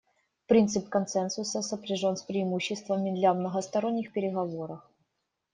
[0.47, 4.79] Принцип консенсуса сопряжен с преимуществами для многосторонних переговоров.